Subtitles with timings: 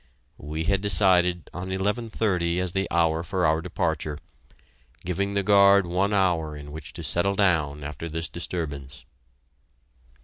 [0.39, 4.17] We had decided on eleven thirty as the hour for our departure,
[5.05, 9.05] giving the guard one hour in which to settle down after this disturbance.